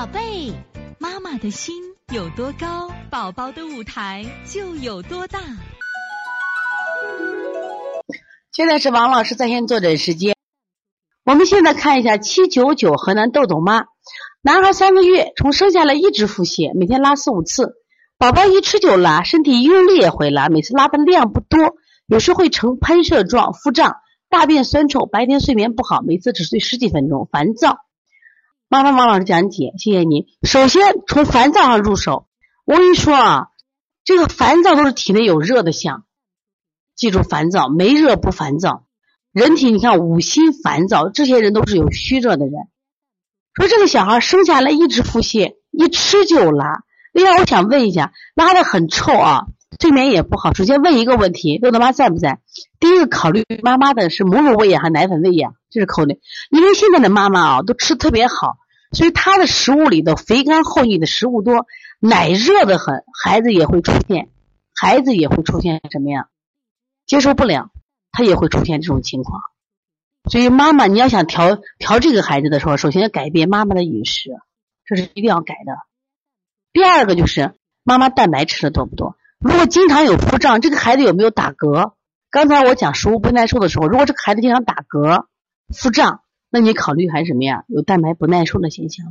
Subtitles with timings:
[0.00, 0.50] 宝贝，
[0.98, 1.74] 妈妈的心
[2.10, 5.38] 有多高，宝宝的舞台就有多大。
[8.50, 10.34] 现在是王老师在线坐诊时间。
[11.26, 13.84] 我们现在看一下七九九河南豆豆妈，
[14.40, 17.74] 男孩三个月，从生下来一直腹泻，每天拉四五次。
[18.16, 21.74] 宝宝一吃就拉，身体用力也会拉，每次拉的量不多，
[22.06, 23.96] 有时会呈喷射状、腹胀，
[24.30, 27.80] 大便酸臭，白天睡眠不好，每次只睡十几分钟，烦躁。
[28.72, 30.26] 麻烦王老师讲解，谢谢您。
[30.44, 32.28] 首先从烦躁上入手，
[32.64, 33.46] 我跟你说啊，
[34.04, 36.04] 这个烦躁都是体内有热的象，
[36.94, 38.84] 记住烦躁，没热不烦躁。
[39.32, 42.52] 人体你看五心烦躁，这些人都是有虚热的人。
[43.54, 46.84] 说这个小孩生下来一直腹泻，一吃就拉。
[47.12, 49.46] 另外，我想问一下，拉的很臭啊，
[49.80, 50.54] 睡眠也不好。
[50.54, 52.38] 首先问一个问题，豆豆妈在不在？
[52.78, 55.56] 第一个考虑妈妈的是母乳喂养还是奶粉喂养？
[55.70, 58.58] 这是考虑，因为现在的妈妈啊都吃特别好。
[58.92, 61.66] 所以他的食物里头肥甘厚腻的食物多，
[62.00, 64.30] 奶热的很，孩子也会出现，
[64.74, 66.26] 孩子也会出现什么呀？
[67.06, 67.70] 接受不了，
[68.10, 69.42] 他也会出现这种情况。
[70.28, 74.30] 所以妈妈你要想调调这个孩子的时候，首先要改变妈妈的饮食，
[74.84, 75.72] 这是一定要改的。
[76.72, 79.16] 第二个就是妈妈蛋白吃的多不多？
[79.38, 81.92] 如果经常有腹胀，这个孩子有没有打嗝？
[82.28, 85.26] 刚才我讲食物不耐受的时候，如果这个孩子经常打嗝、
[85.72, 86.22] 腹胀。
[86.50, 87.64] 那你考虑还是什么呀？
[87.68, 89.06] 有蛋白不耐受的现象。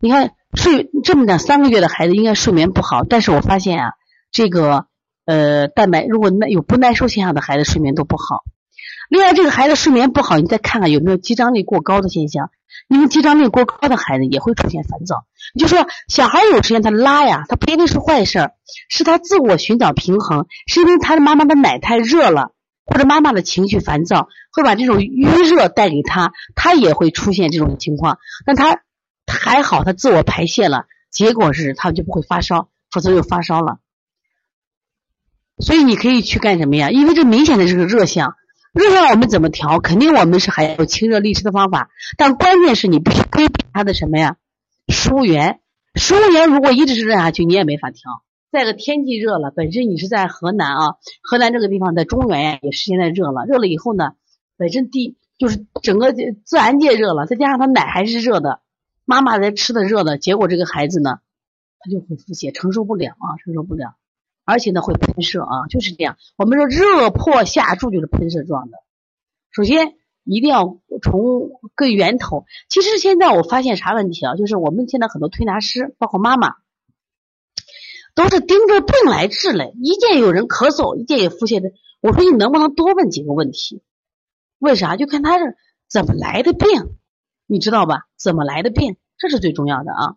[0.00, 3.92] 你看睡这么两三个月的孩子应该睡眠不好，但是我发现啊，
[4.32, 4.86] 这个
[5.26, 8.44] 呃蛋白如果耐有不耐受现象的孩子睡眠都不好。
[9.10, 12.50] 另外这个孩子睡眠不好，你再看看有没有肌张力过高的现象。
[12.88, 15.24] 因为肌张力过高的孩子也会出现烦躁。
[15.58, 18.52] 就说小孩有时间他拉呀，他不一定是坏事儿，
[18.88, 22.52] 是他自我寻找平衡，是因为他的妈妈的奶太热了。
[22.90, 28.18] 或者妈妈的情绪烦躁，会把这种淤热带给他，他也会出现这种情况。
[28.44, 28.82] 但他
[29.26, 33.78] 还好，他自我排泄了，结果是他就不会发烧，否则就发烧了。
[35.58, 36.90] 所以你可以去干什么呀？
[36.90, 38.34] 因为这明显的这个热象，
[38.72, 39.78] 热象我们怎么调？
[39.78, 44.36] 肯定我们是还有清热利湿的方法，但关键是你必须规避它的什么呀？
[44.88, 45.60] 疏源，
[45.94, 48.22] 疏源如果一直是热下去，你也没法调。
[48.50, 53.44] 再个天气热了，本身你是在河南啊，河南这个地方在中原呀，也是现在热了。
[53.46, 54.14] 热了以后呢，
[54.56, 58.60] 本身地就是整个自然界热了，再加上他奶还是热的，
[59.04, 61.20] 妈妈在吃的热的，结果这个孩子呢，
[61.78, 63.94] 他就会腹泻，承受不了啊，承受不了，
[64.44, 66.16] 而且呢会喷射啊，就是这样。
[66.36, 68.78] 我们说热破下注就是喷射状的。
[69.52, 69.94] 首先
[70.24, 72.46] 一定要从根源头。
[72.68, 74.34] 其实现在我发现啥问题啊？
[74.34, 76.56] 就是我们现在很多推拿师，包括妈妈。
[78.14, 83.82] 都是盯着病来治嘞，一见有人咳嗽，一见有腹泻的，我说你能不能多问几个问题？
[84.58, 84.96] 为啥？
[84.96, 85.56] 就看他是
[85.88, 86.68] 怎么来的病，
[87.46, 88.06] 你知道吧？
[88.18, 90.16] 怎么来的病，这是最重要的啊！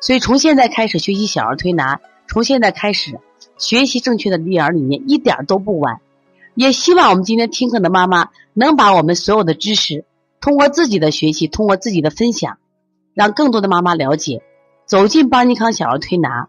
[0.00, 3.20] 所以从现在开始学习小儿推拿，从现在开始
[3.58, 6.00] 学习正确的育儿理念，一点都不晚。
[6.54, 10.04] 也希望我们今天听课的妈妈能把我们所有的知识，
[10.40, 12.58] 通过自己的学习，通过自己的分享，
[13.14, 14.42] 让更多的妈妈了解，
[14.84, 16.48] 走进邦尼康小儿推拿。